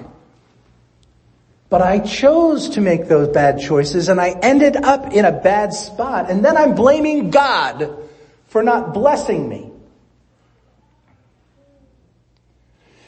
[1.70, 5.74] But I chose to make those bad choices and I ended up in a bad
[5.74, 7.98] spot and then I'm blaming God
[8.48, 9.72] for not blessing me.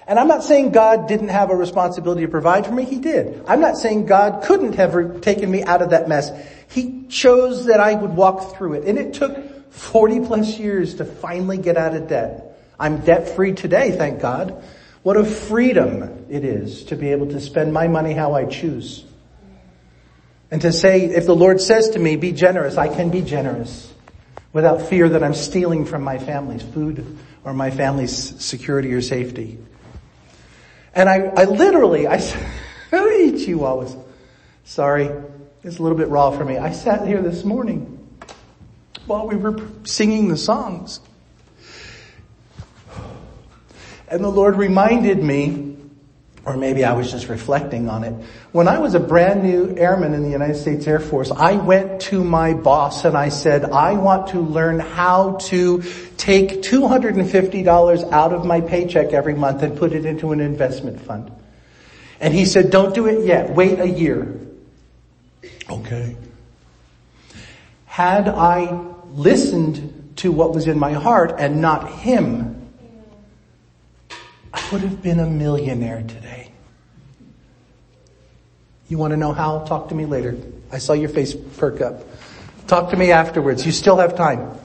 [0.08, 2.86] And I'm not saying God didn't have a responsibility to provide for me.
[2.86, 3.44] He did.
[3.46, 6.32] I'm not saying God couldn't have taken me out of that mess.
[6.70, 8.86] He chose that I would walk through it.
[8.86, 9.36] And it took
[9.78, 12.60] 40 plus years to finally get out of debt.
[12.80, 14.64] I'm debt free today, thank God.
[15.04, 19.06] What a freedom it is to be able to spend my money how I choose.
[20.50, 23.94] And to say, if the Lord says to me, be generous, I can be generous
[24.52, 29.60] without fear that I'm stealing from my family's food or my family's security or safety.
[30.96, 32.44] And I, I literally, I said,
[32.92, 34.04] Chihuahuas.
[34.66, 35.10] Sorry,
[35.64, 36.58] it's a little bit raw for me.
[36.58, 37.97] I sat here this morning
[39.08, 40.99] while we were singing the songs.
[44.10, 45.78] And the Lord reminded me
[46.47, 48.14] or maybe I was just reflecting on it.
[48.53, 52.03] When I was a brand new airman in the United States Air Force, I went
[52.03, 55.84] to my boss and I said, I want to learn how to
[56.16, 61.34] take $250 out of my paycheck every month and put it into an investment fund.
[62.22, 63.49] And he said, don't do it yet.
[63.49, 64.39] Wait a year.
[65.70, 66.16] Okay.
[67.88, 68.86] Had I
[69.18, 72.72] listened to what was in my heart and not him,
[74.53, 76.51] I would have been a millionaire today.
[78.88, 79.59] You want to know how?
[79.65, 80.38] Talk to me later.
[80.72, 82.03] I saw your face perk up.
[82.68, 83.65] Talk to me afterwards.
[83.65, 84.57] You still have time.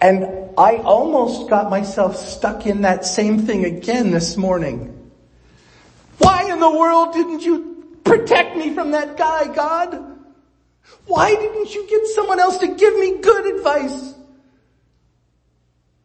[0.00, 0.24] And
[0.58, 5.10] I almost got myself stuck in that same thing again this morning.
[6.18, 7.71] Why in the world didn't you
[8.18, 10.12] protect me from that guy, God?
[11.06, 14.14] Why didn't you get someone else to give me good advice?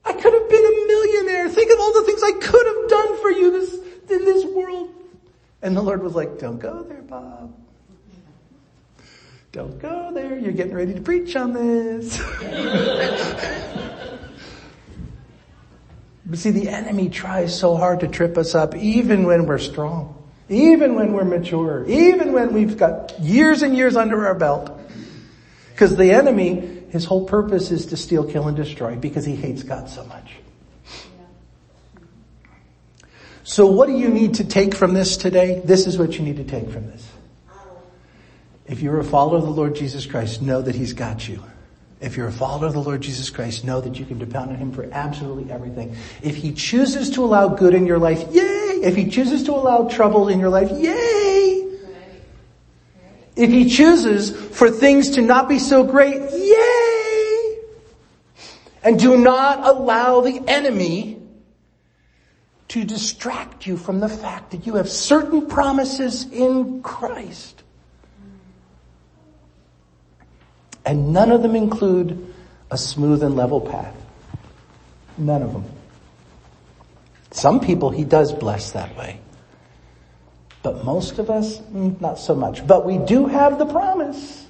[0.06, 1.50] I could have been a millionaire.
[1.50, 3.74] Think of all the things I could have done for you this,
[4.10, 4.90] in this world.
[5.62, 7.54] And the Lord was like, don't go there, Bob.
[9.52, 10.38] Don't go there.
[10.38, 12.18] You're getting ready to preach on this.
[16.26, 20.17] but see, the enemy tries so hard to trip us up even when we're strong,
[20.50, 24.72] even when we're mature, even when we've got years and years under our belt.
[25.72, 29.64] Because the enemy his whole purpose is to steal, kill, and destroy because he hates
[29.64, 30.32] God so much.
[33.44, 35.62] So what do you need to take from this today?
[35.64, 37.08] This is what you need to take from this.
[38.68, 41.42] If you're a follower of the Lord Jesus Christ, know that He's got you.
[42.02, 44.56] If you're a follower of the Lord Jesus Christ, know that you can depend on
[44.56, 45.96] Him for absolutely everything.
[46.22, 48.57] If He chooses to allow good in your life, yay!
[48.84, 51.66] If He chooses to allow trouble in your life, yay!
[53.36, 57.60] If He chooses for things to not be so great, yay!
[58.84, 61.22] And do not allow the enemy
[62.70, 67.64] to distract you from the fact that you have certain promises in Christ.
[70.86, 72.34] And none of them include
[72.72, 73.96] a smooth and level path.
[75.18, 75.66] None of them.
[77.38, 79.20] Some people he does bless that way.
[80.64, 82.66] But most of us, mm, not so much.
[82.66, 84.48] But we do have the promise.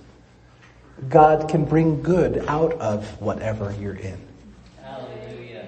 [1.09, 4.17] God can bring good out of whatever you're in.
[4.81, 5.67] Hallelujah.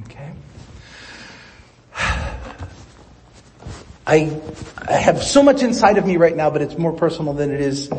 [0.00, 0.30] Okay.
[4.06, 4.40] I,
[4.86, 7.62] I have so much inside of me right now, but it's more personal than it
[7.62, 7.90] is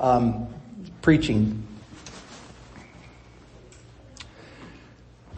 [0.00, 0.46] um,
[1.02, 1.62] preaching.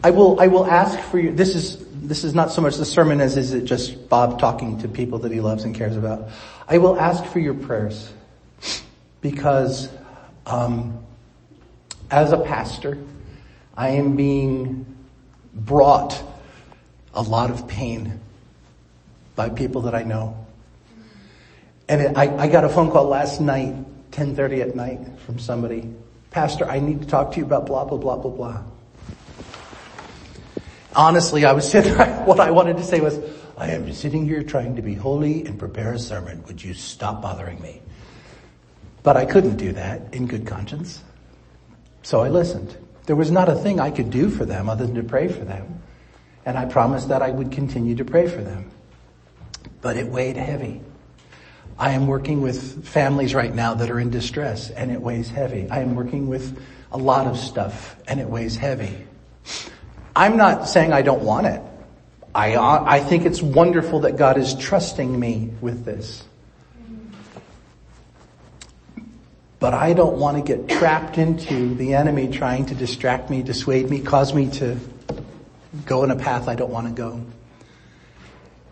[0.03, 2.83] I will, I will ask for you, this is, this is not so much the
[2.85, 6.29] sermon as is it just Bob talking to people that he loves and cares about.
[6.67, 8.11] I will ask for your prayers
[9.21, 9.87] because,
[10.45, 11.01] um,
[12.11, 12.97] as a pastor,
[13.77, 14.85] I am being
[15.53, 16.21] brought
[17.13, 18.19] a lot of pain
[19.37, 20.45] by people that I know.
[21.87, 25.89] And it, I, I got a phone call last night, 1030 at night from somebody.
[26.29, 28.63] Pastor, I need to talk to you about blah, blah, blah, blah, blah.
[30.95, 31.93] Honestly, I was sitting,
[32.25, 33.19] what I wanted to say was,
[33.57, 36.43] I am sitting here trying to be holy and prepare a sermon.
[36.47, 37.81] Would you stop bothering me?
[39.03, 41.01] But I couldn't do that in good conscience.
[42.01, 42.75] So I listened.
[43.05, 45.43] There was not a thing I could do for them other than to pray for
[45.43, 45.81] them.
[46.45, 48.71] And I promised that I would continue to pray for them.
[49.81, 50.81] But it weighed heavy.
[51.77, 55.67] I am working with families right now that are in distress and it weighs heavy.
[55.69, 56.59] I am working with
[56.91, 59.07] a lot of stuff and it weighs heavy.
[60.15, 61.61] I'm not saying I don't want it.
[62.35, 66.23] I, I think it's wonderful that God is trusting me with this.
[69.59, 73.89] But I don't want to get trapped into the enemy trying to distract me, dissuade
[73.89, 74.77] me, cause me to
[75.85, 77.25] go in a path I don't want to go.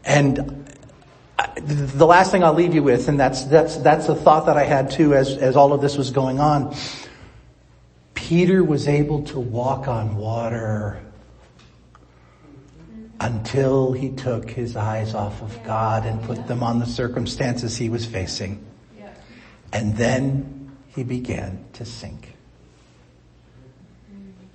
[0.04, 0.68] And
[1.56, 4.64] the last thing I'll leave you with, and that's, that's, that's a thought that I
[4.64, 6.76] had too as, as all of this was going on.
[8.16, 11.00] Peter was able to walk on water
[13.22, 17.88] until he took his eyes off of God and put them on the circumstances he
[17.88, 18.66] was facing.
[19.72, 22.34] And then he began to sink.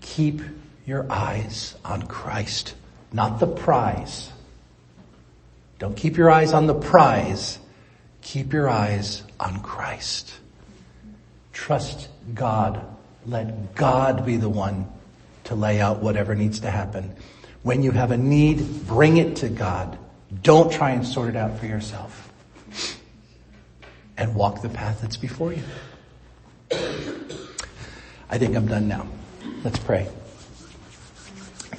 [0.00, 0.42] Keep
[0.84, 2.74] your eyes on Christ,
[3.12, 4.30] not the prize.
[5.78, 7.58] Don't keep your eyes on the prize.
[8.22, 10.34] Keep your eyes on Christ.
[11.52, 12.84] Trust God.
[13.26, 14.88] Let God be the one
[15.44, 17.14] to lay out whatever needs to happen.
[17.66, 19.98] When you have a need, bring it to God.
[20.44, 22.32] Don't try and sort it out for yourself.
[24.16, 25.64] And walk the path that's before you.
[28.30, 29.08] I think I'm done now.
[29.64, 30.08] Let's pray.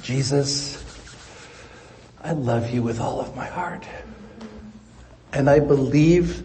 [0.02, 0.84] Jesus,
[2.22, 3.88] I love you with all of my heart.
[5.32, 6.44] And I believe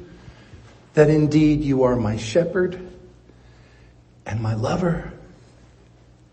[0.93, 2.79] that indeed you are my shepherd
[4.25, 5.11] and my lover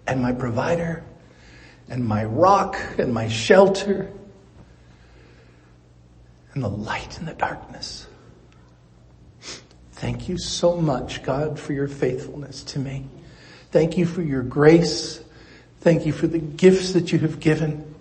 [0.07, 1.03] and my provider
[1.91, 4.11] and my rock and my shelter
[6.55, 8.07] and the light in the darkness.
[9.93, 13.07] Thank you so much, God, for your faithfulness to me.
[13.71, 15.23] Thank you for your grace.
[15.81, 17.95] Thank you for the gifts that you have given.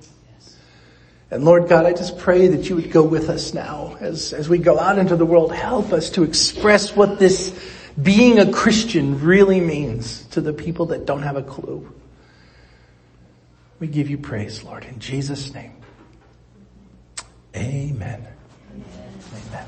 [1.31, 4.47] And Lord God, I just pray that you would go with us now as, as
[4.47, 5.53] we go out into the world.
[5.53, 7.53] Help us to express what this
[8.01, 11.91] being a Christian really means to the people that don't have a clue.
[13.79, 15.75] We give you praise, Lord, in Jesus' name.
[17.55, 18.27] Amen.
[18.71, 18.85] Amen.
[19.51, 19.67] Amen.